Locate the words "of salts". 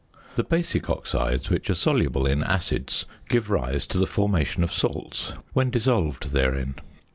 4.63-5.33